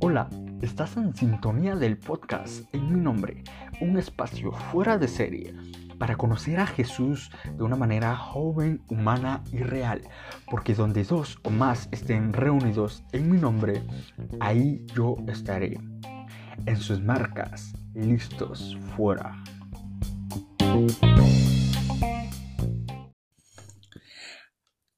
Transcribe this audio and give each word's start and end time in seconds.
Hola, 0.00 0.28
estás 0.62 0.96
en 0.96 1.14
sintonía 1.14 1.76
del 1.76 1.98
podcast 1.98 2.72
en 2.74 2.92
mi 2.92 3.00
nombre, 3.00 3.44
un 3.80 3.98
espacio 3.98 4.52
fuera 4.52 4.98
de 4.98 5.08
serie 5.08 5.54
para 5.98 6.16
conocer 6.16 6.58
a 6.58 6.66
Jesús 6.66 7.30
de 7.56 7.62
una 7.62 7.76
manera 7.76 8.16
joven, 8.16 8.82
humana 8.88 9.44
y 9.52 9.58
real, 9.58 10.02
porque 10.50 10.74
donde 10.74 11.04
dos 11.04 11.38
o 11.42 11.50
más 11.50 11.88
estén 11.92 12.32
reunidos 12.32 13.04
en 13.12 13.30
mi 13.30 13.38
nombre, 13.38 13.82
ahí 14.40 14.84
yo 14.94 15.16
estaré. 15.28 15.78
En 16.66 16.76
sus 16.76 17.02
marcas, 17.02 17.74
listos, 17.94 18.78
fuera. 18.96 19.42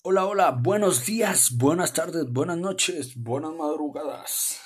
Hola, 0.05 0.27
hola, 0.27 0.51
buenos 0.51 1.07
días, 1.07 1.57
buenas 1.57 1.93
tardes, 1.93 2.29
buenas 2.29 2.59
noches, 2.59 3.15
buenas 3.15 3.53
madrugadas. 3.53 4.59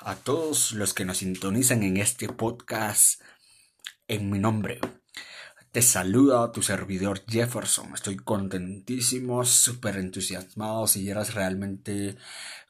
A 0.00 0.14
todos 0.14 0.72
los 0.72 0.94
que 0.94 1.04
nos 1.04 1.18
sintonizan 1.18 1.82
en 1.82 1.98
este 1.98 2.26
podcast 2.30 3.20
en 4.06 4.30
mi 4.30 4.38
nombre. 4.38 4.80
Te 5.72 5.82
saluda 5.82 6.52
tu 6.52 6.62
servidor 6.62 7.22
Jefferson. 7.28 7.92
Estoy 7.92 8.16
contentísimo, 8.16 9.44
súper 9.44 9.98
entusiasmado. 9.98 10.86
Si 10.86 11.02
vieras 11.02 11.34
realmente 11.34 12.16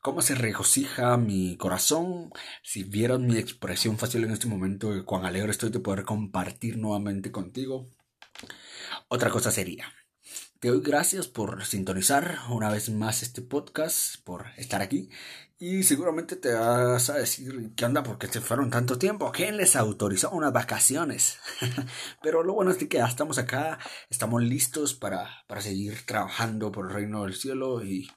cómo 0.02 0.20
se 0.20 0.34
regocija 0.34 1.16
mi 1.18 1.56
corazón, 1.56 2.32
si 2.64 2.82
vieras 2.82 3.20
mi 3.20 3.38
expresión 3.38 3.96
fácil 3.96 4.24
en 4.24 4.32
este 4.32 4.48
momento, 4.48 4.90
cuán 5.04 5.24
alegre 5.24 5.52
estoy 5.52 5.70
de 5.70 5.78
poder 5.78 6.04
compartir 6.04 6.78
nuevamente 6.78 7.30
contigo. 7.30 7.92
Otra 9.06 9.30
cosa 9.30 9.52
sería 9.52 9.86
te 10.60 10.68
doy 10.68 10.80
gracias 10.80 11.28
por 11.28 11.64
sintonizar 11.64 12.38
una 12.50 12.68
vez 12.70 12.90
más 12.90 13.22
este 13.22 13.42
podcast, 13.42 14.16
por 14.24 14.46
estar 14.56 14.82
aquí. 14.82 15.08
Y 15.60 15.82
seguramente 15.82 16.36
te 16.36 16.52
vas 16.52 17.10
a 17.10 17.14
decir, 17.14 17.72
¿qué 17.76 17.84
onda? 17.84 18.02
Porque 18.02 18.28
se 18.28 18.40
fueron 18.40 18.70
tanto 18.70 18.98
tiempo. 18.98 19.30
¿Quién 19.32 19.56
les 19.56 19.76
autorizó 19.76 20.30
unas 20.30 20.52
vacaciones? 20.52 21.38
Pero 22.22 22.42
lo 22.42 22.54
bueno 22.54 22.70
es 22.70 22.78
que 22.78 22.88
ya 22.88 23.06
estamos 23.06 23.38
acá, 23.38 23.78
estamos 24.10 24.42
listos 24.42 24.94
para, 24.94 25.44
para 25.46 25.60
seguir 25.60 26.04
trabajando 26.06 26.72
por 26.72 26.86
el 26.86 26.94
reino 26.94 27.24
del 27.24 27.34
cielo 27.34 27.84
y 27.84 28.10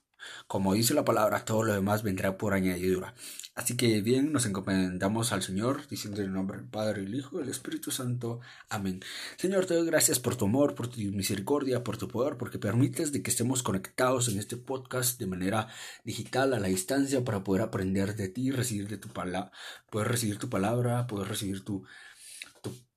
como 0.47 0.73
dice 0.73 0.94
la 0.94 1.05
palabra, 1.05 1.45
todo 1.45 1.64
lo 1.64 1.73
demás 1.73 2.03
vendrá 2.03 2.38
por 2.38 2.53
añadidura. 2.53 3.14
Así 3.53 3.75
que 3.75 4.02
bien, 4.02 4.31
nos 4.31 4.45
encomendamos 4.45 5.33
al 5.33 5.44
Señor, 5.44 5.86
diciendo 5.89 6.22
en 6.22 6.27
el 6.27 6.33
nombre 6.33 6.58
del 6.58 6.67
Padre, 6.67 7.03
el 7.03 7.14
Hijo 7.14 7.41
el 7.41 7.50
Espíritu 7.50 7.91
Santo. 7.91 8.39
Amén. 8.69 9.02
Señor, 9.38 9.66
te 9.66 9.73
doy 9.73 9.86
gracias 9.86 10.19
por 10.19 10.38
tu 10.38 10.45
amor, 10.45 10.73
por 10.73 10.88
tu 10.88 11.02
misericordia, 11.02 11.83
por 11.83 11.97
tu 11.97 12.08
poder, 12.08 12.38
porque 12.38 12.59
permites 12.59 13.11
de 13.11 13.22
que 13.22 13.30
estemos 13.30 13.61
conectados 13.61 14.30
en 14.30 14.39
este 14.39 14.55
podcast 14.55 15.19
de 15.19 15.27
manera 15.27 15.67
digital, 16.05 16.53
a 16.53 16.59
la 16.59 16.69
distancia, 16.69 17.25
para 17.25 17.44
poder 17.44 17.61
aprender 17.61 18.16
de 18.16 18.30
ti, 18.30 18.52
recibir 18.52 18.88
de 18.88 18.97
tu 18.97 19.09
palabra, 19.09 19.52
poder 19.89 20.08
recibir 20.08 20.39
tu 20.39 20.49
palabra, 20.49 21.05
poder 21.08 21.27
recibir 21.27 21.64
tu 21.66 21.83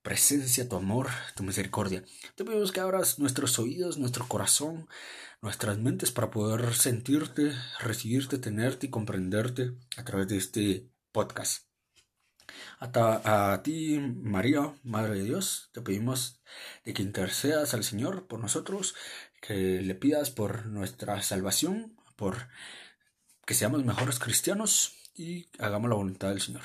presencia, 0.05 0.69
tu 0.69 0.77
amor, 0.77 1.08
tu 1.34 1.42
misericordia. 1.42 2.05
Te 2.36 2.44
pedimos 2.44 2.72
que 2.72 2.80
abras 2.80 3.19
nuestros 3.19 3.58
oídos, 3.58 3.97
nuestro 3.98 4.28
corazón, 4.28 4.86
nuestras 5.41 5.78
mentes 5.78 6.12
para 6.12 6.30
poder 6.30 6.74
sentirte, 6.74 7.52
recibirte, 7.80 8.38
tenerte 8.38 8.86
y 8.86 8.91
comprenderte 8.91 9.72
a 9.96 10.05
través 10.05 10.28
de 10.28 10.36
este 10.36 10.91
podcast. 11.11 11.66
A, 12.78 13.52
a, 13.52 13.62
ti, 13.62 13.98
María, 13.98 14.74
Madre 14.83 15.14
de 15.14 15.24
Dios, 15.24 15.70
te 15.72 15.80
pedimos 15.80 16.42
de 16.84 16.92
que 16.92 17.02
intercedas 17.02 17.72
al 17.72 17.83
Señor 17.83 18.27
por 18.27 18.41
nosotros, 18.41 18.94
que 19.41 19.80
le 19.80 19.94
pidas 19.94 20.30
por 20.30 20.66
nuestra 20.66 21.22
salvación, 21.22 21.96
por 22.14 22.48
que 23.46 23.55
seamos 23.55 23.84
mejores 23.84 24.18
cristianos 24.18 24.96
y 25.14 25.48
hagamos 25.58 25.89
la 25.89 25.96
voluntad 25.96 26.28
del 26.28 26.42
Señor. 26.42 26.62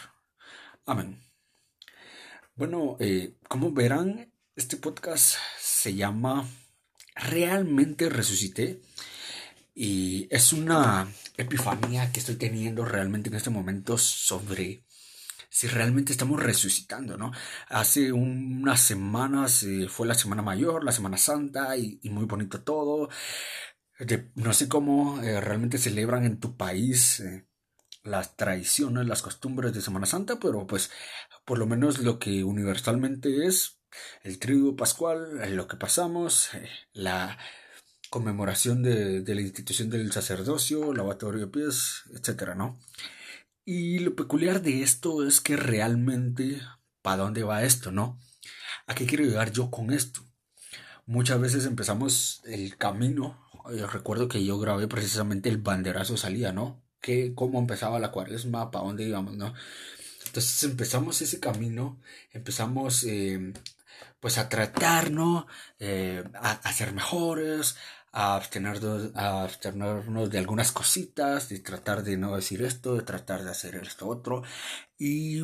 Amén. 0.86 1.29
Bueno, 2.60 2.98
eh, 3.00 3.38
como 3.48 3.72
verán, 3.72 4.34
este 4.54 4.76
podcast 4.76 5.38
se 5.62 5.96
llama 5.96 6.46
realmente 7.16 8.10
resucité 8.10 8.82
y 9.74 10.28
es 10.30 10.52
una 10.52 11.08
epifanía 11.38 12.12
que 12.12 12.20
estoy 12.20 12.36
teniendo 12.36 12.84
realmente 12.84 13.30
en 13.30 13.38
este 13.38 13.50
momento 13.50 13.98
sobre 13.98 14.84
si 15.50 15.68
realmente 15.68 16.12
estamos 16.12 16.44
resucitando, 16.44 17.18
¿no? 17.18 17.32
Hace 17.70 18.12
unas 18.12 18.82
semanas 18.82 19.66
fue 19.88 20.08
la 20.08 20.14
Semana 20.14 20.42
Mayor, 20.42 20.84
la 20.84 20.92
Semana 20.92 21.16
Santa 21.16 21.78
y, 21.78 21.98
muy 22.10 22.26
bonito 22.26 22.62
todo. 22.62 23.08
no 24.36 24.52
sé 24.52 24.68
cómo 24.68 25.22
eh, 25.24 25.40
realmente 25.40 25.78
celebran 25.78 26.26
en 26.26 26.42
tu 26.42 26.58
país 26.58 27.22
eh, 27.22 27.49
las 28.04 28.36
tradiciones, 28.36 29.08
las 29.08 29.22
costumbres 29.22 29.74
de 29.74 29.82
Semana 29.82 30.06
Santa, 30.06 30.40
pero 30.40 30.66
pues 30.68 30.92
por 31.46 31.58
lo 31.58 31.66
menos 31.68 32.00
lo 32.00 32.20
que 32.20 32.44
universalmente 32.44 33.46
es 33.46 33.80
el 34.24 34.40
triduo 34.40 34.76
pascual, 34.76 35.56
lo 35.56 35.68
que 35.68 35.78
pasamos, 35.78 36.54
eh, 36.54 36.70
la 36.94 37.38
conmemoración 38.10 38.82
de, 38.84 39.24
la 39.26 39.42
institución 39.42 39.90
del 39.90 40.12
sacerdocio, 40.12 40.94
lavatorio 40.94 41.42
de 41.42 41.48
pies, 41.48 42.04
etcétera, 42.14 42.56
¿no? 42.56 42.80
Y 43.66 44.00
lo 44.00 44.16
peculiar 44.16 44.62
de 44.62 44.82
esto 44.82 45.26
es 45.26 45.42
que 45.42 45.56
realmente, 45.56 46.62
¿para 47.02 47.18
dónde 47.18 47.44
va 47.44 47.64
esto, 47.64 47.92
no? 47.92 48.20
¿A 48.88 48.96
qué 48.96 49.06
quiero 49.06 49.26
llegar 49.26 49.52
yo 49.52 49.70
con 49.70 49.92
esto? 49.92 50.22
Muchas 51.06 51.40
veces 51.40 51.66
empezamos 51.66 52.42
el 52.46 52.78
camino, 52.78 53.48
yo 53.76 53.88
recuerdo 53.88 54.28
que 54.28 54.44
yo 54.44 54.58
grabé 54.60 54.88
precisamente 54.88 55.50
el 55.50 55.58
banderazo 55.58 56.18
salía, 56.18 56.52
¿no? 56.52 56.84
Que, 57.02 57.34
cómo 57.36 57.60
empezaba 57.60 58.00
la 58.00 58.12
cuaresma, 58.12 58.72
para 58.72 58.86
dónde 58.86 59.06
íbamos, 59.06 59.36
¿no? 59.38 59.54
Entonces 60.26 60.64
empezamos 60.64 61.22
ese 61.22 61.40
camino, 61.40 62.00
empezamos 62.32 63.04
eh, 63.04 63.54
pues 64.20 64.38
a 64.38 64.50
tratarnos, 64.50 65.46
eh, 65.80 66.24
a, 66.36 66.72
ser 66.74 66.94
mejores, 66.94 67.78
a 68.12 68.36
abstenernos, 68.36 69.12
a 69.16 69.44
abstenernos 69.44 70.30
de 70.30 70.38
algunas 70.38 70.72
cositas, 70.72 71.50
de 71.50 71.60
tratar 71.60 72.04
de 72.04 72.18
no 72.18 72.36
decir 72.36 72.62
esto, 72.64 72.96
de 72.96 73.04
tratar 73.04 73.44
de 73.44 73.52
hacer 73.52 73.76
esto 73.76 74.08
otro. 74.08 74.44
Y 74.98 75.44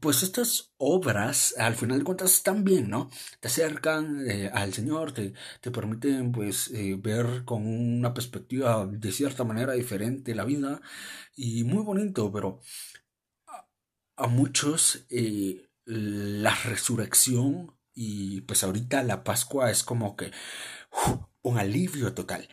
pues 0.00 0.22
estas 0.22 0.72
obras, 0.76 1.54
al 1.58 1.74
final 1.74 1.98
de 1.98 2.04
cuentas, 2.04 2.32
están 2.34 2.64
bien, 2.64 2.90
¿no? 2.90 3.10
Te 3.40 3.48
acercan 3.48 4.28
eh, 4.28 4.50
al 4.52 4.72
Señor, 4.74 5.12
te, 5.12 5.34
te 5.60 5.70
permiten 5.70 6.32
pues 6.32 6.68
eh, 6.72 6.96
ver 6.98 7.44
con 7.44 7.66
una 7.66 8.14
perspectiva 8.14 8.86
de 8.86 9.12
cierta 9.12 9.44
manera 9.44 9.72
diferente 9.74 10.34
la 10.34 10.44
vida 10.44 10.80
y 11.36 11.64
muy 11.64 11.84
bonito, 11.84 12.32
pero 12.32 12.60
a, 14.16 14.26
muchos 14.26 15.06
la 15.84 16.54
resurrección 16.64 17.76
y 17.94 18.42
pues 18.42 18.62
ahorita 18.64 19.02
la 19.02 19.24
Pascua 19.24 19.70
es 19.70 19.82
como 19.84 20.16
que 20.16 20.32
un 21.42 21.58
alivio 21.58 22.14
total. 22.14 22.48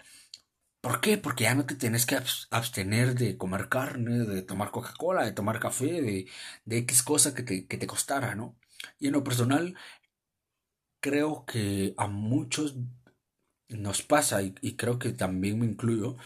¿Por 0.85 1.01
qué? 1.01 1.18
Porque 1.18 1.46
ya 1.46 1.56
no 1.56 1.66
te 1.66 1.73
tienes 1.73 2.06
que 2.06 2.16
abstener 2.51 3.16
de 3.16 3.38
comer 3.38 3.69
carne, 3.69 4.19
de 4.19 4.44
tomar 4.44 4.69
Coca-Cola, 4.69 5.25
de 5.25 5.31
tomar 5.31 5.59
café, 5.59 6.00
de, 6.00 6.28
de 6.66 6.78
X 6.78 7.01
cosa 7.01 7.34
que 7.34 7.41
te, 7.41 7.66
que 7.66 7.78
te 7.78 7.88
costara, 7.88 8.35
¿no? 8.35 8.56
Y 9.00 9.07
en 9.07 9.13
lo 9.13 9.23
personal, 9.23 9.75
creo 11.00 11.44
que 11.47 11.96
a 11.97 12.06
muchos 12.06 12.75
nos 13.68 14.03
pasa, 14.03 14.44
y, 14.44 14.53
y, 14.62 14.75
creo 14.75 15.00
que 15.00 15.12
también 15.12 15.57
me 15.59 15.66
incluyo, 15.66 16.18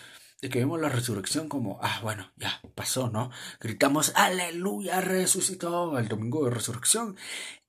de 0.41 0.49
que 0.49 0.59
vemos 0.59 0.81
la 0.81 0.89
resurrección 0.89 1.47
como, 1.47 1.79
ah, 1.81 2.01
bueno, 2.03 2.29
ya 2.35 2.61
pasó, 2.75 3.09
¿no? 3.09 3.31
Gritamos, 3.61 4.11
aleluya, 4.15 4.99
resucitó 4.99 5.97
el 5.97 6.09
domingo 6.09 6.43
de 6.43 6.51
resurrección. 6.51 7.15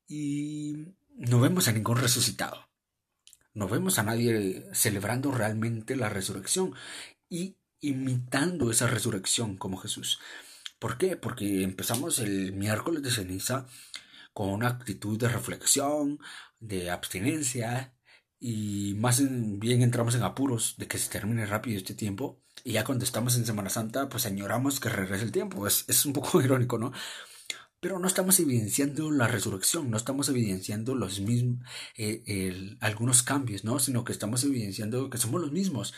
Y 0.08 0.88
no 1.14 1.38
vemos 1.40 1.68
a 1.68 1.72
ningún 1.72 1.98
resucitado. 1.98 2.69
No 3.60 3.68
vemos 3.68 3.98
a 3.98 4.02
nadie 4.02 4.64
celebrando 4.72 5.32
realmente 5.32 5.94
la 5.94 6.08
resurrección 6.08 6.74
y 7.28 7.58
imitando 7.82 8.70
esa 8.70 8.86
resurrección 8.86 9.58
como 9.58 9.76
Jesús. 9.76 10.18
¿Por 10.78 10.96
qué? 10.96 11.18
Porque 11.18 11.62
empezamos 11.62 12.20
el 12.20 12.54
miércoles 12.54 13.02
de 13.02 13.10
ceniza 13.10 13.66
con 14.32 14.48
una 14.48 14.68
actitud 14.68 15.18
de 15.18 15.28
reflexión, 15.28 16.20
de 16.58 16.90
abstinencia 16.90 17.92
y 18.38 18.94
más 18.96 19.22
bien 19.58 19.82
entramos 19.82 20.14
en 20.14 20.22
apuros 20.22 20.76
de 20.78 20.88
que 20.88 20.96
se 20.96 21.10
termine 21.10 21.44
rápido 21.44 21.76
este 21.76 21.92
tiempo 21.92 22.40
y 22.64 22.72
ya 22.72 22.84
cuando 22.84 23.04
estamos 23.04 23.36
en 23.36 23.44
Semana 23.44 23.68
Santa 23.68 24.08
pues 24.08 24.24
añoramos 24.24 24.80
que 24.80 24.88
regrese 24.88 25.24
el 25.24 25.32
tiempo. 25.32 25.66
Es, 25.66 25.84
es 25.86 26.06
un 26.06 26.14
poco 26.14 26.40
irónico, 26.42 26.78
¿no? 26.78 26.92
Pero 27.80 27.98
no 27.98 28.06
estamos 28.06 28.38
evidenciando 28.40 29.10
la 29.10 29.26
resurrección, 29.26 29.90
no 29.90 29.96
estamos 29.96 30.28
evidenciando 30.28 30.94
los 30.94 31.20
mismos, 31.20 31.66
eh, 31.96 32.76
algunos 32.80 33.22
cambios, 33.22 33.64
¿no? 33.64 33.78
Sino 33.78 34.04
que 34.04 34.12
estamos 34.12 34.44
evidenciando 34.44 35.10
que 35.10 35.18
somos 35.18 35.40
los 35.40 35.52
mismos. 35.52 35.94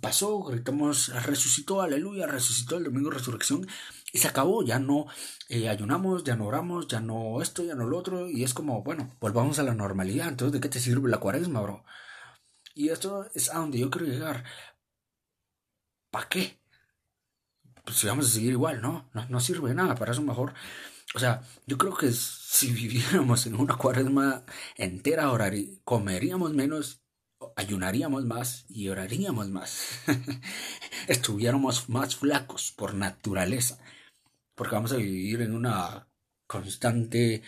Pasó, 0.00 0.42
gritamos, 0.44 1.08
resucitó, 1.24 1.82
aleluya, 1.82 2.26
resucitó 2.26 2.76
el 2.76 2.84
domingo 2.84 3.10
resurrección 3.10 3.66
y 4.12 4.18
se 4.18 4.28
acabó, 4.28 4.64
ya 4.64 4.78
no 4.78 5.06
eh, 5.48 5.68
ayunamos, 5.68 6.24
ya 6.24 6.36
no 6.36 6.46
oramos, 6.46 6.86
ya 6.88 7.00
no 7.00 7.42
esto, 7.42 7.64
ya 7.64 7.74
no 7.74 7.86
lo 7.86 7.98
otro, 7.98 8.28
y 8.30 8.44
es 8.44 8.54
como, 8.54 8.82
bueno, 8.84 9.16
volvamos 9.20 9.58
a 9.58 9.64
la 9.64 9.74
normalidad, 9.74 10.28
entonces, 10.28 10.52
¿de 10.52 10.60
qué 10.60 10.68
te 10.68 10.80
sirve 10.80 11.10
la 11.10 11.18
cuaresma, 11.18 11.60
bro? 11.60 11.84
Y 12.74 12.88
esto 12.90 13.28
es 13.34 13.50
a 13.50 13.58
donde 13.58 13.78
yo 13.78 13.90
quiero 13.90 14.06
llegar. 14.06 14.44
¿para 16.14 16.28
qué? 16.28 16.60
Pues 17.84 17.96
si 17.96 18.06
vamos 18.06 18.26
a 18.26 18.30
seguir 18.30 18.52
igual, 18.52 18.80
¿no? 18.80 19.10
¿no? 19.14 19.26
No 19.28 19.40
sirve 19.40 19.74
nada, 19.74 19.96
para 19.96 20.12
eso 20.12 20.22
mejor. 20.22 20.54
O 21.14 21.20
sea, 21.20 21.42
yo 21.66 21.78
creo 21.78 21.96
que 21.96 22.10
si 22.10 22.72
viviéramos 22.72 23.46
en 23.46 23.54
una 23.54 23.76
cuaresma 23.76 24.44
entera, 24.76 25.30
comeríamos 25.84 26.54
menos, 26.54 27.02
ayunaríamos 27.54 28.24
más 28.24 28.66
y 28.68 28.88
oraríamos 28.88 29.48
más. 29.48 30.00
Estuviéramos 31.08 31.88
más 31.88 32.16
flacos 32.16 32.72
por 32.72 32.94
naturaleza, 32.94 33.78
porque 34.56 34.74
vamos 34.74 34.92
a 34.92 34.96
vivir 34.96 35.42
en 35.42 35.54
una 35.54 36.08
constante 36.48 37.42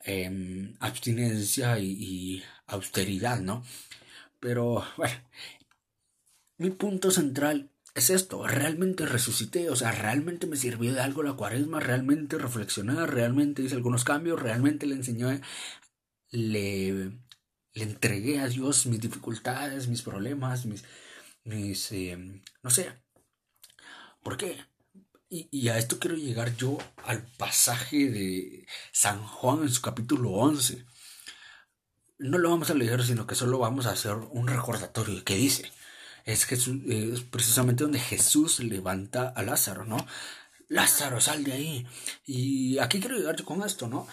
em, 0.00 0.76
abstinencia 0.80 1.78
y 1.78 2.44
austeridad, 2.66 3.40
¿no? 3.40 3.64
Pero 4.40 4.84
bueno, 4.98 5.16
mi 6.58 6.70
punto 6.70 7.10
central 7.10 7.70
es 7.96 8.10
esto, 8.10 8.46
realmente 8.46 9.06
resucité, 9.06 9.70
o 9.70 9.76
sea, 9.76 9.90
realmente 9.90 10.46
me 10.46 10.56
sirvió 10.56 10.92
de 10.92 11.00
algo 11.00 11.22
la 11.22 11.32
cuaresma, 11.32 11.80
realmente 11.80 12.36
reflexioné, 12.36 13.06
realmente 13.06 13.62
hice 13.62 13.74
algunos 13.74 14.04
cambios, 14.04 14.40
realmente 14.40 14.86
le 14.86 14.96
enseñé, 14.96 15.40
le, 16.30 16.92
le 17.72 17.82
entregué 17.82 18.38
a 18.40 18.48
Dios 18.48 18.84
mis 18.84 19.00
dificultades, 19.00 19.88
mis 19.88 20.02
problemas, 20.02 20.66
mis, 20.66 20.84
mis, 21.44 21.90
em, 21.92 22.42
no 22.62 22.68
sé, 22.70 22.92
¿por 24.22 24.36
qué? 24.36 24.58
Y, 25.30 25.48
y, 25.50 25.68
a 25.68 25.78
esto 25.78 25.98
quiero 25.98 26.16
llegar 26.16 26.54
yo 26.56 26.76
al 27.04 27.26
pasaje 27.38 28.10
de 28.10 28.66
San 28.92 29.22
Juan 29.24 29.62
en 29.62 29.70
su 29.70 29.80
capítulo 29.80 30.32
11 30.32 30.84
no 32.18 32.38
lo 32.38 32.50
vamos 32.50 32.70
a 32.70 32.74
leer, 32.74 33.04
sino 33.04 33.26
que 33.26 33.34
solo 33.34 33.58
vamos 33.58 33.86
a 33.86 33.92
hacer 33.92 34.14
un 34.14 34.46
recordatorio 34.48 35.24
que 35.24 35.36
dice. 35.36 35.70
Es, 36.26 36.44
Jesús, 36.44 36.82
es 36.88 37.22
precisamente 37.22 37.84
donde 37.84 38.00
Jesús 38.00 38.60
levanta 38.60 39.28
a 39.28 39.42
Lázaro, 39.42 39.84
¿no? 39.84 40.06
Lázaro, 40.68 41.20
sal 41.20 41.44
de 41.44 41.52
ahí. 41.52 41.86
Y 42.24 42.78
aquí 42.78 43.00
quiero 43.00 43.16
llegar 43.16 43.36
yo 43.36 43.44
con 43.44 43.62
esto, 43.62 43.88
¿no? 43.88 44.06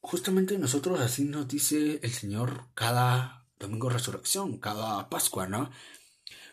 Justamente 0.00 0.58
nosotros 0.58 1.00
así 1.00 1.24
nos 1.24 1.48
dice 1.48 1.98
el 2.02 2.12
Señor 2.12 2.68
cada 2.74 3.48
domingo 3.58 3.88
resurrección, 3.88 4.58
cada 4.58 5.08
Pascua, 5.08 5.48
¿no? 5.48 5.70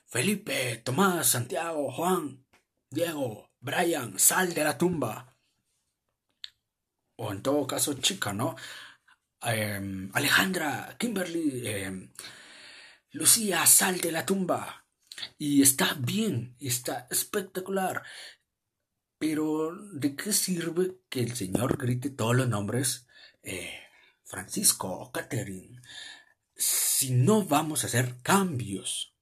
Felipe, 0.05 0.77
Tomás, 0.77 1.27
Santiago, 1.27 1.91
Juan, 1.91 2.45
Diego, 2.89 3.51
Brian, 3.59 4.17
sal 4.19 4.53
de 4.53 4.63
la 4.63 4.77
tumba. 4.77 5.35
O 7.17 7.31
en 7.31 7.41
todo 7.41 7.67
caso, 7.67 7.93
chica, 7.95 8.33
¿no? 8.33 8.55
Em, 9.41 10.09
Alejandra, 10.13 10.95
Kimberly, 10.97 11.67
em, 11.67 12.11
Lucía, 13.11 13.65
sal 13.65 13.99
de 13.99 14.11
la 14.11 14.25
tumba. 14.25 14.82
Y 15.37 15.61
está 15.61 15.93
bien, 15.95 16.55
está 16.59 17.07
espectacular. 17.09 18.03
Pero, 19.17 19.75
¿de 19.93 20.15
qué 20.15 20.33
sirve 20.33 20.97
que 21.09 21.21
el 21.21 21.35
Señor 21.35 21.77
grite 21.77 22.09
todos 22.09 22.35
los 22.35 22.49
nombres? 22.49 23.07
Eh, 23.41 23.73
Francisco, 24.23 25.11
Catherine, 25.13 25.81
si 26.55 27.11
no 27.11 27.45
vamos 27.45 27.83
a 27.83 27.87
hacer 27.87 28.17
cambios. 28.21 29.15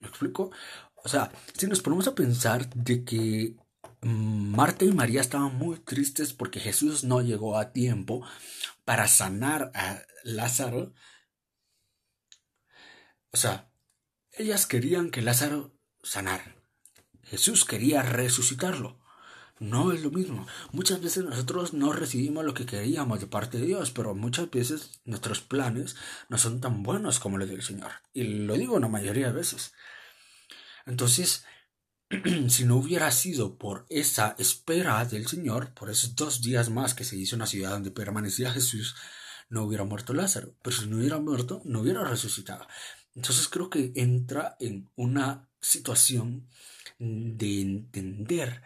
¿Me 0.00 0.08
explico? 0.08 0.50
O 0.94 1.08
sea, 1.08 1.32
si 1.56 1.66
nos 1.66 1.80
ponemos 1.82 2.08
a 2.08 2.14
pensar 2.14 2.68
de 2.70 3.04
que 3.04 3.56
Marta 4.00 4.84
y 4.84 4.92
María 4.92 5.20
estaban 5.20 5.56
muy 5.56 5.78
tristes 5.80 6.32
porque 6.32 6.60
Jesús 6.60 7.04
no 7.04 7.20
llegó 7.20 7.58
a 7.58 7.72
tiempo 7.72 8.24
para 8.84 9.08
sanar 9.08 9.72
a 9.74 10.02
Lázaro. 10.22 10.92
O 13.32 13.36
sea, 13.36 13.67
ellas 14.38 14.66
querían 14.66 15.10
que 15.10 15.22
Lázaro 15.22 15.72
sanara. 16.02 16.56
Jesús 17.24 17.64
quería 17.64 18.02
resucitarlo. 18.02 18.98
No 19.60 19.92
es 19.92 20.02
lo 20.02 20.10
mismo. 20.10 20.46
Muchas 20.70 21.02
veces 21.02 21.24
nosotros 21.24 21.74
no 21.74 21.92
recibimos 21.92 22.44
lo 22.44 22.54
que 22.54 22.64
queríamos 22.64 23.18
de 23.20 23.26
parte 23.26 23.58
de 23.58 23.66
Dios, 23.66 23.90
pero 23.90 24.14
muchas 24.14 24.48
veces 24.50 25.00
nuestros 25.04 25.40
planes 25.40 25.96
no 26.28 26.38
son 26.38 26.60
tan 26.60 26.84
buenos 26.84 27.18
como 27.18 27.38
los 27.38 27.48
del 27.48 27.62
Señor. 27.62 27.90
Y 28.14 28.22
lo 28.22 28.54
digo 28.54 28.76
una 28.76 28.88
mayoría 28.88 29.26
de 29.26 29.32
veces. 29.32 29.72
Entonces, 30.86 31.44
si 32.48 32.64
no 32.64 32.76
hubiera 32.76 33.10
sido 33.10 33.58
por 33.58 33.84
esa 33.90 34.36
espera 34.38 35.04
del 35.04 35.26
Señor, 35.26 35.74
por 35.74 35.90
esos 35.90 36.14
dos 36.14 36.40
días 36.40 36.70
más 36.70 36.94
que 36.94 37.04
se 37.04 37.16
hizo 37.16 37.34
en 37.34 37.40
la 37.40 37.46
ciudad 37.46 37.72
donde 37.72 37.90
permanecía 37.90 38.52
Jesús, 38.52 38.94
no 39.50 39.64
hubiera 39.64 39.84
muerto 39.84 40.14
Lázaro. 40.14 40.54
Pero 40.62 40.76
si 40.76 40.86
no 40.86 40.98
hubiera 40.98 41.18
muerto, 41.18 41.62
no 41.64 41.80
hubiera 41.80 42.04
resucitado. 42.04 42.66
Entonces 43.18 43.48
creo 43.48 43.68
que 43.68 43.90
entra 43.96 44.56
en 44.60 44.88
una 44.94 45.48
situación 45.60 46.48
de 47.00 47.60
entender 47.62 48.62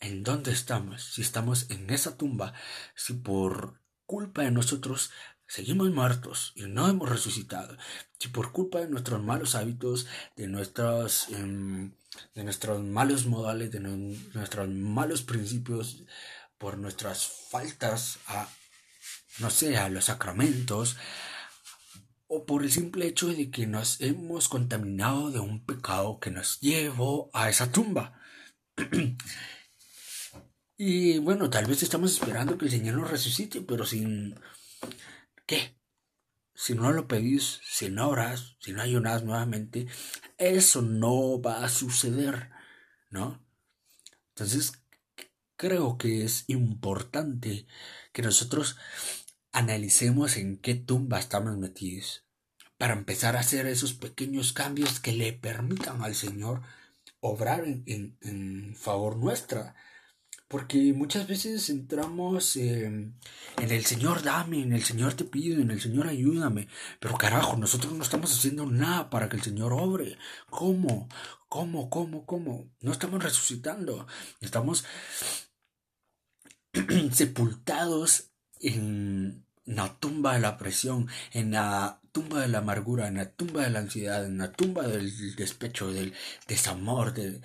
en 0.00 0.22
dónde 0.22 0.52
estamos, 0.52 1.02
si 1.14 1.22
estamos 1.22 1.70
en 1.70 1.88
esa 1.88 2.18
tumba, 2.18 2.52
si 2.94 3.14
por 3.14 3.80
culpa 4.04 4.42
de 4.42 4.50
nosotros 4.50 5.12
seguimos 5.46 5.88
muertos 5.88 6.52
y 6.56 6.64
no 6.64 6.90
hemos 6.90 7.08
resucitado, 7.08 7.74
si 8.18 8.28
por 8.28 8.52
culpa 8.52 8.80
de 8.80 8.88
nuestros 8.88 9.22
malos 9.22 9.54
hábitos, 9.54 10.06
de 10.36 10.46
nuestros, 10.46 11.30
em, 11.30 11.92
de 12.34 12.44
nuestros 12.44 12.84
malos 12.84 13.24
modales, 13.24 13.70
de 13.70 13.80
nuestros 13.80 14.68
malos 14.68 15.22
principios, 15.22 16.04
por 16.58 16.76
nuestras 16.76 17.26
faltas 17.50 18.18
a, 18.26 18.46
no 19.38 19.48
sé, 19.48 19.78
a 19.78 19.88
los 19.88 20.04
sacramentos, 20.04 20.98
o 22.28 22.46
por 22.46 22.62
el 22.62 22.70
simple 22.70 23.06
hecho 23.06 23.28
de 23.28 23.50
que 23.50 23.66
nos 23.66 24.00
hemos 24.00 24.48
contaminado 24.48 25.30
de 25.30 25.40
un 25.40 25.64
pecado 25.64 26.20
que 26.20 26.30
nos 26.30 26.60
llevó 26.60 27.30
a 27.32 27.50
esa 27.50 27.72
tumba. 27.72 28.20
y 30.76 31.18
bueno, 31.18 31.50
tal 31.50 31.66
vez 31.66 31.82
estamos 31.82 32.12
esperando 32.12 32.56
que 32.56 32.66
el 32.66 32.70
Señor 32.70 32.96
nos 32.96 33.10
resucite, 33.10 33.62
pero 33.62 33.84
sin 33.84 34.38
¿Qué? 35.46 35.76
Si 36.54 36.74
no 36.74 36.92
lo 36.92 37.08
pedís, 37.08 37.60
si 37.64 37.88
no 37.88 38.10
oras, 38.10 38.56
si 38.60 38.72
no 38.72 38.82
ayunas 38.82 39.24
nuevamente, 39.24 39.86
eso 40.36 40.82
no 40.82 41.40
va 41.40 41.64
a 41.64 41.70
suceder, 41.70 42.50
¿no? 43.10 43.42
Entonces, 44.30 44.72
creo 45.56 45.96
que 45.96 46.24
es 46.24 46.44
importante 46.48 47.66
que 48.12 48.22
nosotros 48.22 48.76
analicemos 49.52 50.36
en 50.36 50.58
qué 50.58 50.74
tumba 50.74 51.18
estamos 51.18 51.56
metidos 51.58 52.24
para 52.76 52.94
empezar 52.94 53.36
a 53.36 53.40
hacer 53.40 53.66
esos 53.66 53.94
pequeños 53.94 54.52
cambios 54.52 55.00
que 55.00 55.12
le 55.12 55.32
permitan 55.32 56.02
al 56.02 56.14
Señor 56.14 56.62
obrar 57.20 57.64
en, 57.64 58.16
en 58.20 58.76
favor 58.76 59.16
nuestra 59.16 59.74
porque 60.48 60.94
muchas 60.94 61.28
veces 61.28 61.68
entramos 61.68 62.56
en 62.56 63.18
el 63.58 63.84
Señor 63.84 64.22
dame, 64.22 64.62
en 64.62 64.72
el 64.72 64.82
Señor 64.82 65.12
te 65.12 65.24
pido, 65.24 65.60
en 65.60 65.70
el 65.70 65.80
Señor 65.80 66.08
ayúdame. 66.08 66.68
Pero 67.00 67.18
carajo, 67.18 67.58
nosotros 67.58 67.92
no 67.92 68.02
estamos 68.02 68.32
haciendo 68.34 68.64
nada 68.64 69.10
para 69.10 69.28
que 69.28 69.36
el 69.36 69.42
Señor 69.42 69.74
obre. 69.74 70.16
¿Cómo? 70.48 71.08
¿Cómo? 71.50 71.90
¿Cómo? 71.90 72.24
¿Cómo? 72.24 72.70
No 72.80 72.92
estamos 72.92 73.22
resucitando. 73.22 74.06
Estamos 74.40 74.86
sepultados 77.12 78.27
en 78.60 79.44
la 79.64 79.98
tumba 79.98 80.34
de 80.34 80.40
la 80.40 80.56
presión, 80.58 81.08
en 81.32 81.52
la 81.52 82.00
tumba 82.12 82.40
de 82.40 82.48
la 82.48 82.58
amargura, 82.58 83.08
en 83.08 83.16
la 83.16 83.30
tumba 83.30 83.62
de 83.64 83.70
la 83.70 83.80
ansiedad, 83.80 84.24
en 84.24 84.38
la 84.38 84.52
tumba 84.52 84.86
del 84.86 85.36
despecho, 85.36 85.92
del 85.92 86.14
desamor, 86.46 87.12
del 87.14 87.42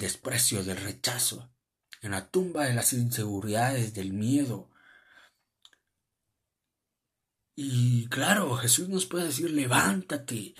desprecio, 0.00 0.64
del 0.64 0.76
rechazo 0.78 1.50
en 2.02 2.12
la 2.12 2.30
tumba 2.30 2.66
de 2.66 2.74
las 2.74 2.92
inseguridades, 2.92 3.94
del 3.94 4.12
miedo. 4.12 4.70
Y 7.54 8.08
claro, 8.08 8.54
Jesús 8.56 8.88
nos 8.88 9.06
puede 9.06 9.26
decir, 9.26 9.50
levántate, 9.50 10.54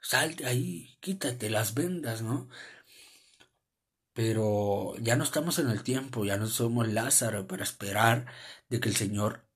sal 0.00 0.34
de 0.36 0.46
ahí, 0.46 0.98
quítate 1.00 1.48
las 1.48 1.74
vendas, 1.74 2.22
¿no? 2.22 2.48
Pero 4.18 4.96
ya 4.98 5.14
no 5.14 5.22
estamos 5.22 5.60
en 5.60 5.70
el 5.70 5.84
tiempo, 5.84 6.24
ya 6.24 6.36
no 6.38 6.48
somos 6.48 6.88
Lázaro 6.88 7.46
para 7.46 7.62
esperar 7.62 8.26
de 8.68 8.80
que 8.80 8.88
el 8.88 8.96
Señor... 8.96 9.46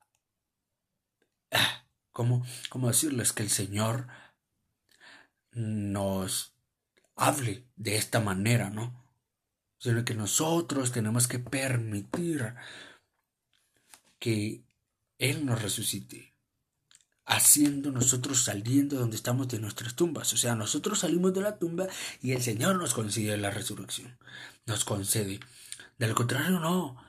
¿Cómo, 2.12 2.47
cómo 2.69 2.87
decirles? 2.87 3.33
Que 3.33 3.42
el 3.42 3.50
Señor 3.50 4.07
nos 5.50 6.54
hable 7.16 7.66
de 7.75 7.97
esta 7.97 8.21
manera, 8.21 8.71
¿no? 8.71 9.04
sino 9.78 10.04
que 10.04 10.14
nosotros 10.14 10.92
tenemos 10.92 11.26
que 11.26 11.40
permitir 11.40 12.54
que 14.21 14.62
Él 15.19 15.45
nos 15.45 15.61
resucite, 15.61 16.32
haciendo 17.33 17.91
nosotros 17.91 18.45
saliendo 18.45 18.99
donde 18.99 19.17
estamos 19.17 19.49
de 19.49 19.59
nuestras 19.59 19.95
tumbas. 19.95 20.33
O 20.33 20.37
sea, 20.37 20.55
nosotros 20.55 21.01
salimos 21.01 21.33
de 21.33 21.41
la 21.41 21.59
tumba 21.59 21.87
y 22.21 22.33
el 22.33 22.43
Señor 22.43 22.77
nos 22.77 22.95
concede 22.95 23.37
la 23.39 23.51
resurrección, 23.51 24.17
nos 24.67 24.85
concede. 24.85 25.41
De 25.99 26.09
lo 26.09 26.15
contrario, 26.15 26.61
no. 26.61 27.03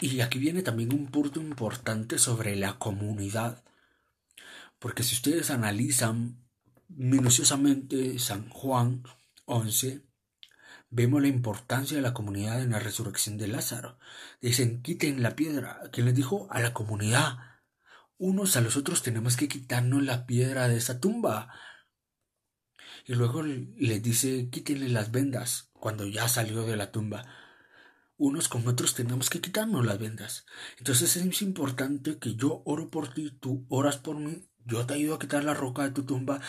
Y 0.00 0.20
aquí 0.20 0.38
viene 0.38 0.62
también 0.62 0.92
un 0.92 1.06
punto 1.10 1.40
importante 1.40 2.18
sobre 2.18 2.56
la 2.56 2.78
comunidad. 2.78 3.62
Porque 4.78 5.02
si 5.02 5.14
ustedes 5.14 5.50
analizan 5.50 6.38
minuciosamente 6.88 8.18
San 8.18 8.48
Juan 8.48 9.04
11 9.44 10.02
vemos 10.90 11.20
la 11.20 11.28
importancia 11.28 11.96
de 11.96 12.02
la 12.02 12.14
comunidad 12.14 12.62
en 12.62 12.70
la 12.70 12.78
resurrección 12.78 13.36
de 13.38 13.48
Lázaro. 13.48 13.98
Dicen, 14.40 14.82
quiten 14.82 15.22
la 15.22 15.36
piedra. 15.36 15.82
¿Quién 15.92 16.06
les 16.06 16.14
dijo? 16.14 16.48
A 16.50 16.60
la 16.60 16.72
comunidad. 16.72 17.47
Unos 18.18 18.56
a 18.56 18.60
los 18.60 18.76
otros 18.76 19.02
tenemos 19.02 19.36
que 19.36 19.46
quitarnos 19.46 20.02
la 20.02 20.26
piedra 20.26 20.66
de 20.66 20.76
esa 20.76 20.98
tumba. 20.98 21.54
Y 23.06 23.14
luego 23.14 23.44
les 23.44 24.02
dice, 24.02 24.50
quítenle 24.50 24.88
las 24.88 25.12
vendas 25.12 25.70
cuando 25.72 26.04
ya 26.04 26.26
salió 26.26 26.62
de 26.64 26.76
la 26.76 26.90
tumba. 26.90 27.24
Unos 28.16 28.48
con 28.48 28.66
otros 28.66 28.94
tenemos 28.94 29.30
que 29.30 29.40
quitarnos 29.40 29.86
las 29.86 30.00
vendas. 30.00 30.46
Entonces 30.78 31.16
es 31.16 31.42
importante 31.42 32.18
que 32.18 32.34
yo 32.34 32.62
oro 32.64 32.90
por 32.90 33.14
ti, 33.14 33.30
tú 33.30 33.64
oras 33.68 33.98
por 33.98 34.16
mí, 34.16 34.48
yo 34.64 34.84
te 34.84 34.94
ayudo 34.94 35.14
a 35.14 35.18
quitar 35.20 35.44
la 35.44 35.54
roca 35.54 35.84
de 35.84 35.92
tu 35.92 36.04
tumba, 36.04 36.40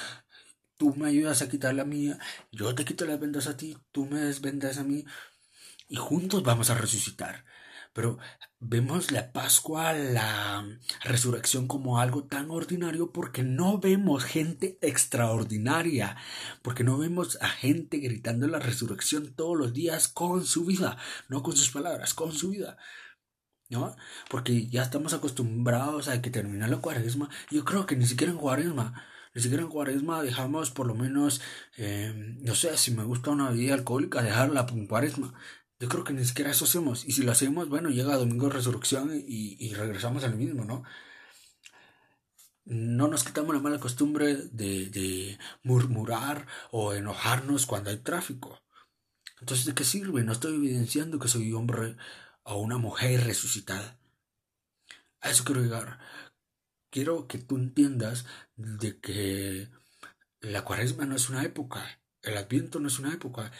tú 0.78 0.96
me 0.96 1.08
ayudas 1.08 1.44
a 1.44 1.50
quitar 1.50 1.76
la 1.76 1.86
mía, 1.86 2.18
yo 2.52 2.74
te 2.74 2.84
quito 2.84 3.06
las 3.06 3.20
vendas 3.20 3.46
a 3.46 3.56
ti, 3.56 3.78
tú 3.92 4.08
me 4.08 4.20
desvendas 4.20 4.80
a 4.80 4.84
mí, 4.84 5.06
y 5.88 5.98
juntos 5.98 6.42
vamos 6.42 6.72
a 6.72 6.76
resucitar. 6.76 7.46
Pero 8.00 8.18
vemos 8.62 9.12
la 9.12 9.34
Pascua, 9.34 9.92
la 9.92 10.66
resurrección 11.04 11.68
como 11.68 12.00
algo 12.00 12.24
tan 12.24 12.50
ordinario 12.50 13.12
porque 13.12 13.44
no 13.44 13.78
vemos 13.78 14.24
gente 14.24 14.78
extraordinaria, 14.82 16.16
porque 16.62 16.86
no 16.86 16.98
vemos 16.98 17.38
a 17.42 17.50
gente 17.50 17.98
gritando 17.98 18.48
la 18.48 18.60
resurrección 18.60 19.34
todos 19.36 19.58
los 19.58 19.74
días 19.74 20.08
con 20.08 20.46
su 20.46 20.64
vida, 20.64 20.98
no 21.28 21.44
con 21.44 21.58
sus 21.58 21.72
palabras, 21.72 22.14
con 22.14 22.32
su 22.32 22.52
vida. 22.52 22.78
¿No? 23.68 23.98
Porque 24.30 24.68
ya 24.70 24.84
estamos 24.84 25.14
acostumbrados 25.14 26.08
a 26.08 26.22
que 26.22 26.30
termina 26.30 26.70
la 26.70 26.78
cuaresma. 26.78 27.30
Yo 27.52 27.66
creo 27.66 27.86
que 27.86 27.98
ni 27.98 28.06
siquiera 28.06 28.32
en 28.32 28.40
cuaresma 28.40 29.04
ni 29.34 29.42
siquiera 29.42 29.64
en 29.64 29.70
cuaresma 29.70 30.24
dejamos 30.24 30.72
por 30.72 30.88
lo 30.88 30.96
menos, 30.96 31.42
eh, 31.78 32.14
no 32.42 32.56
sé, 32.56 32.76
si 32.78 32.92
me 32.92 33.04
gusta 33.04 33.30
una 33.30 33.50
bebida 33.52 33.76
alcohólica, 33.76 34.24
dejarla 34.24 34.66
en 34.70 34.88
cuaresma. 34.88 35.34
Yo 35.80 35.88
creo 35.88 36.04
que 36.04 36.14
ni 36.14 36.26
siquiera 36.26 36.52
eso 36.52 36.66
hacemos. 36.66 37.06
Y 37.06 37.14
si 37.14 37.24
lo 37.24 37.32
hacemos, 37.32 37.70
bueno, 37.70 37.90
llega 37.90 38.18
domingo 38.18 38.48
de 38.48 38.54
resurrección 38.54 39.12
y, 39.16 39.56
y 39.60 39.74
regresamos 39.74 40.24
al 40.24 40.36
mismo, 40.36 40.66
¿no? 40.66 40.84
No 42.66 43.08
nos 43.08 43.24
quitamos 43.24 43.56
la 43.56 43.62
mala 43.62 43.80
costumbre 43.80 44.36
de, 44.36 44.90
de 44.90 45.40
murmurar 45.64 46.46
o 46.72 46.94
enojarnos 46.94 47.66
cuando 47.66 47.90
hay 47.90 47.98
tráfico. 47.98 48.62
Entonces, 49.40 49.66
¿de 49.66 49.74
qué 49.74 49.84
sirve? 49.84 50.24
No 50.24 50.34
estoy 50.34 50.56
evidenciando 50.56 51.18
que 51.18 51.30
soy 51.30 51.52
hombre 51.54 51.96
o 52.44 52.58
una 52.58 52.78
mujer 52.78 53.24
resucitada. 53.24 53.98
A 55.22 55.32
eso 55.32 55.44
quiero 55.44 55.62
llegar 55.62 56.00
quiero 56.90 57.28
que 57.28 57.38
tú 57.38 57.58
entiendas 57.58 58.26
de 58.56 59.00
que 59.00 59.70
la 60.42 60.64
cuaresma 60.64 61.06
no 61.06 61.16
es 61.16 61.30
una 61.30 61.44
época, 61.44 62.02
el 62.22 62.38
adviento 62.38 62.80
no 62.80 62.88
es 62.88 63.00
una 63.00 63.14
época, 63.14 63.52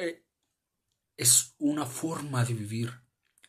eh, 0.00 0.24
es 1.16 1.54
una 1.58 1.86
forma 1.86 2.44
de 2.44 2.54
vivir. 2.54 3.00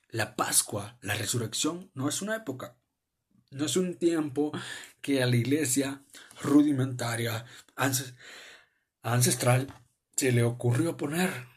La 0.09 0.35
Pascua, 0.35 0.97
la 1.01 1.15
resurrección, 1.15 1.89
no 1.93 2.09
es 2.09 2.21
una 2.21 2.35
época, 2.35 2.77
no 3.51 3.65
es 3.65 3.77
un 3.77 3.95
tiempo 3.95 4.51
que 4.99 5.23
a 5.23 5.25
la 5.25 5.37
iglesia 5.37 6.03
rudimentaria, 6.41 7.45
ancestral, 9.01 9.73
se 10.17 10.33
le 10.33 10.43
ocurrió 10.43 10.97
poner, 10.97 11.47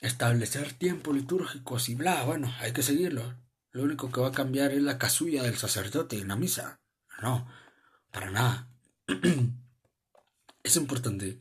establecer 0.00 0.72
tiempos 0.72 1.14
litúrgicos 1.14 1.88
y 1.88 1.94
bla, 1.94 2.24
bueno, 2.24 2.52
hay 2.58 2.72
que 2.72 2.82
seguirlo. 2.82 3.38
Lo 3.70 3.84
único 3.84 4.10
que 4.10 4.20
va 4.20 4.28
a 4.28 4.32
cambiar 4.32 4.72
es 4.72 4.82
la 4.82 4.98
casulla 4.98 5.44
del 5.44 5.56
sacerdote 5.56 6.18
en 6.18 6.28
la 6.28 6.36
misa. 6.36 6.80
No, 7.22 7.48
para 8.10 8.30
nada. 8.32 8.68
es 10.62 10.76
importante 10.76 11.40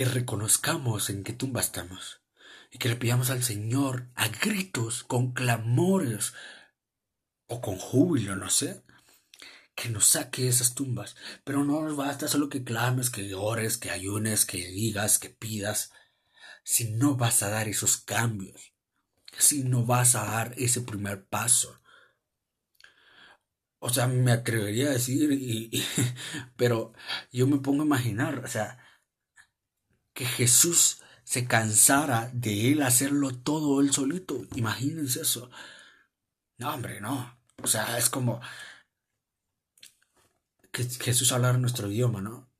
que 0.00 0.06
reconozcamos 0.06 1.10
en 1.10 1.22
qué 1.24 1.34
tumba 1.34 1.60
estamos 1.60 2.22
y 2.70 2.78
que 2.78 2.88
le 2.88 2.96
pidamos 2.96 3.28
al 3.28 3.42
Señor 3.42 4.08
a 4.14 4.28
gritos, 4.28 5.04
con 5.04 5.32
clamores 5.32 6.32
o 7.46 7.60
con 7.60 7.76
júbilo, 7.76 8.34
no 8.34 8.48
sé, 8.48 8.82
que 9.74 9.90
nos 9.90 10.06
saque 10.06 10.48
esas 10.48 10.74
tumbas. 10.74 11.16
Pero 11.44 11.64
no 11.64 11.82
nos 11.82 11.96
basta 11.96 12.28
solo 12.28 12.48
que 12.48 12.64
clames, 12.64 13.10
que 13.10 13.34
ores, 13.34 13.76
que 13.76 13.90
ayunes, 13.90 14.46
que 14.46 14.68
digas, 14.68 15.18
que 15.18 15.28
pidas, 15.28 15.92
si 16.64 16.92
no 16.92 17.16
vas 17.16 17.42
a 17.42 17.50
dar 17.50 17.68
esos 17.68 17.98
cambios 17.98 18.72
si 19.36 19.64
no 19.64 19.84
vas 19.84 20.14
a 20.14 20.24
dar 20.24 20.54
ese 20.56 20.80
primer 20.80 21.26
paso. 21.26 21.82
O 23.80 23.90
sea, 23.90 24.06
me 24.06 24.32
atrevería 24.32 24.86
a 24.86 24.92
decir, 24.92 25.30
y, 25.32 25.84
pero 26.56 26.94
yo 27.30 27.46
me 27.46 27.58
pongo 27.58 27.82
a 27.82 27.86
imaginar, 27.86 28.38
o 28.38 28.48
sea, 28.48 28.79
que 30.20 30.26
Jesús 30.26 31.00
se 31.24 31.46
cansara 31.46 32.30
de 32.34 32.72
él 32.72 32.82
hacerlo 32.82 33.34
todo 33.34 33.80
él 33.80 33.90
solito. 33.90 34.42
Imagínense 34.54 35.22
eso. 35.22 35.50
No, 36.58 36.74
hombre, 36.74 37.00
no. 37.00 37.38
O 37.62 37.66
sea, 37.66 37.96
es 37.96 38.10
como 38.10 38.38
que 40.70 40.84
Jesús 40.84 41.32
hablara 41.32 41.56
nuestro 41.56 41.90
idioma, 41.90 42.20
¿no? 42.20 42.50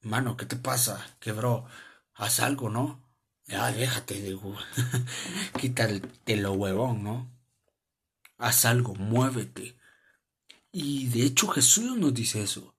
Mano, 0.00 0.36
¿qué 0.36 0.46
te 0.46 0.56
pasa? 0.56 1.16
Que 1.20 1.30
bro, 1.30 1.68
haz 2.14 2.40
algo, 2.40 2.70
¿no? 2.70 3.08
Ya, 3.46 3.70
déjate 3.70 4.20
de 4.20 4.36
quítate 5.60 6.36
lo 6.38 6.54
huevón, 6.54 7.04
¿no? 7.04 7.30
Haz 8.36 8.64
algo, 8.64 8.96
muévete. 8.96 9.78
Y 10.72 11.06
de 11.06 11.22
hecho 11.22 11.46
Jesús 11.46 11.96
nos 11.96 12.12
dice 12.12 12.42
eso. 12.42 12.74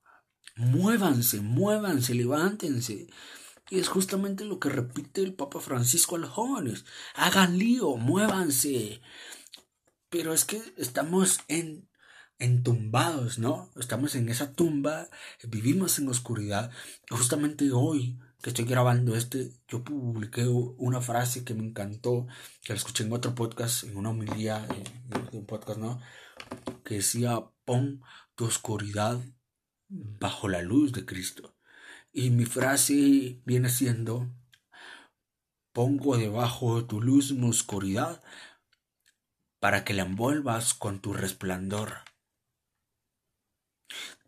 Muévanse, 0.56 1.40
muévanse, 1.40 2.12
levántense. 2.12 3.08
Y 3.70 3.78
es 3.78 3.88
justamente 3.88 4.44
lo 4.44 4.58
que 4.58 4.68
repite 4.68 5.22
el 5.22 5.34
Papa 5.34 5.60
Francisco 5.60 6.16
a 6.16 6.18
los 6.18 6.30
jóvenes. 6.30 6.84
Hagan 7.14 7.56
lío, 7.56 7.96
muévanse. 7.96 9.00
Pero 10.08 10.34
es 10.34 10.44
que 10.44 10.60
estamos 10.76 11.40
en 11.46 11.88
entumbados, 12.40 13.38
¿no? 13.38 13.70
Estamos 13.76 14.16
en 14.16 14.28
esa 14.28 14.52
tumba, 14.54 15.08
vivimos 15.44 15.98
en 15.98 16.08
oscuridad. 16.08 16.72
Justamente 17.08 17.70
hoy 17.70 18.18
que 18.42 18.50
estoy 18.50 18.64
grabando 18.64 19.14
este, 19.14 19.52
yo 19.68 19.84
publiqué 19.84 20.46
una 20.48 21.00
frase 21.00 21.44
que 21.44 21.54
me 21.54 21.64
encantó, 21.64 22.26
que 22.62 22.72
la 22.72 22.78
escuché 22.78 23.04
en 23.04 23.12
otro 23.12 23.34
podcast, 23.34 23.84
en 23.84 23.96
una 23.96 24.10
homilía 24.10 24.66
de, 25.30 25.38
un 25.38 25.46
podcast, 25.46 25.78
¿no? 25.78 26.00
Que 26.84 26.96
decía, 26.96 27.38
pon 27.64 28.02
tu 28.34 28.46
oscuridad 28.46 29.20
bajo 29.88 30.48
la 30.48 30.62
luz 30.62 30.92
de 30.92 31.04
Cristo. 31.04 31.54
Y 32.12 32.30
mi 32.30 32.44
frase 32.44 33.40
viene 33.44 33.68
siendo, 33.68 34.28
pongo 35.72 36.16
debajo 36.16 36.80
de 36.80 36.86
tu 36.88 37.00
luz 37.00 37.32
mi 37.32 37.48
oscuridad 37.48 38.22
para 39.60 39.84
que 39.84 39.94
la 39.94 40.02
envuelvas 40.02 40.74
con 40.74 41.00
tu 41.00 41.12
resplandor. 41.12 41.98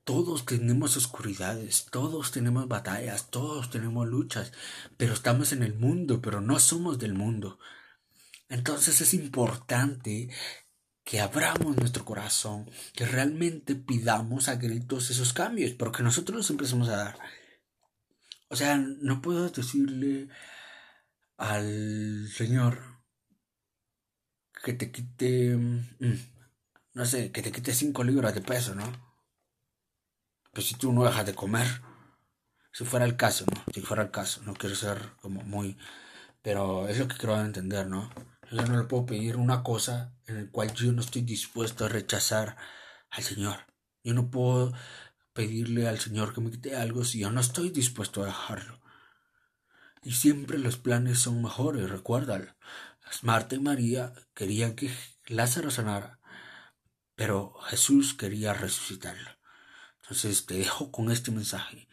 Todos 0.04 0.44
tenemos 0.46 0.96
oscuridades, 0.96 1.86
todos 1.90 2.32
tenemos 2.32 2.68
batallas, 2.68 3.30
todos 3.30 3.70
tenemos 3.70 4.06
luchas, 4.06 4.52
pero 4.96 5.14
estamos 5.14 5.52
en 5.52 5.62
el 5.62 5.74
mundo, 5.74 6.20
pero 6.20 6.40
no 6.40 6.58
somos 6.58 6.98
del 6.98 7.14
mundo. 7.14 7.58
Entonces 8.48 9.00
es 9.00 9.14
importante 9.14 10.28
que 11.04 11.20
abramos 11.20 11.76
nuestro 11.76 12.04
corazón, 12.04 12.70
que 12.94 13.06
realmente 13.06 13.74
pidamos 13.74 14.48
a 14.48 14.56
gritos 14.56 15.10
esos 15.10 15.32
cambios, 15.32 15.72
porque 15.72 16.02
nosotros 16.02 16.36
los 16.36 16.50
empezamos 16.50 16.88
a 16.88 16.96
dar. 16.96 17.18
O 18.52 18.56
sea, 18.56 18.76
no 18.76 19.22
puedo 19.22 19.48
decirle 19.48 20.28
al 21.38 22.28
Señor 22.28 22.78
que 24.62 24.74
te 24.74 24.92
quite, 24.92 25.56
mm, 25.56 25.80
no 26.94 27.06
sé, 27.06 27.32
que 27.32 27.42
te 27.42 27.50
quite 27.50 27.72
cinco 27.72 28.04
libras 28.04 28.34
de 28.34 28.42
peso, 28.42 28.74
¿no? 28.74 29.12
pues 30.52 30.66
si 30.66 30.74
tú 30.74 30.92
no 30.92 31.04
dejas 31.04 31.26
de 31.26 31.34
comer, 31.34 31.66
si 32.72 32.84
fuera 32.84 33.06
el 33.06 33.16
caso, 33.16 33.44
¿no? 33.54 33.64
Si 33.72 33.80
fuera 33.80 34.02
el 34.02 34.10
caso, 34.10 34.42
no 34.44 34.54
quiero 34.54 34.74
ser 34.76 34.98
como 35.20 35.42
muy, 35.42 35.78
pero 36.42 36.88
es 36.88 36.98
lo 36.98 37.08
que 37.08 37.16
quiero 37.16 37.40
entender, 37.40 37.86
¿no? 37.86 38.10
Yo 38.50 38.62
no 38.66 38.76
le 38.76 38.84
puedo 38.84 39.06
pedir 39.06 39.36
una 39.36 39.62
cosa 39.62 40.14
en 40.26 40.44
la 40.44 40.50
cual 40.50 40.74
yo 40.74 40.92
no 40.92 41.00
estoy 41.00 41.22
dispuesto 41.22 41.86
a 41.86 41.88
rechazar 41.88 42.56
al 43.10 43.22
Señor. 43.22 43.60
Yo 44.04 44.12
no 44.12 44.30
puedo 44.30 44.74
pedirle 45.32 45.88
al 45.88 45.98
Señor 45.98 46.34
que 46.34 46.40
me 46.40 46.50
quite 46.50 46.76
algo 46.76 47.04
si 47.04 47.20
yo 47.20 47.30
no 47.30 47.40
estoy 47.40 47.70
dispuesto 47.70 48.22
a 48.22 48.26
dejarlo. 48.26 48.80
Y 50.02 50.12
siempre 50.12 50.58
los 50.58 50.76
planes 50.76 51.20
son 51.20 51.42
mejores, 51.42 51.88
recuérdalo. 51.88 52.54
Marta 53.22 53.54
y 53.54 53.60
María 53.60 54.12
querían 54.34 54.74
que 54.74 54.90
Lázaro 55.26 55.70
sanara, 55.70 56.18
pero 57.14 57.54
Jesús 57.68 58.14
quería 58.14 58.54
resucitarlo. 58.54 59.30
Entonces 60.02 60.46
te 60.46 60.54
dejo 60.54 60.90
con 60.90 61.10
este 61.10 61.30
mensaje. 61.30 61.88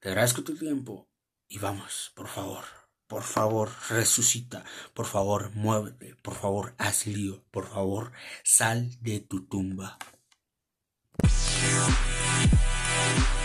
Te 0.00 0.08
agradezco 0.08 0.42
tu 0.42 0.56
tiempo 0.56 1.08
y 1.46 1.58
vamos, 1.58 2.12
por 2.16 2.28
favor, 2.28 2.64
por 3.06 3.22
favor, 3.22 3.70
resucita, 3.90 4.64
por 4.94 5.06
favor, 5.06 5.50
muévete, 5.54 6.16
por 6.16 6.34
favor, 6.34 6.74
haz 6.78 7.06
lío, 7.06 7.44
por 7.50 7.68
favor, 7.68 8.12
sal 8.42 8.90
de 9.00 9.20
tu 9.20 9.46
tumba. 9.46 9.98
Bye. 13.02 13.41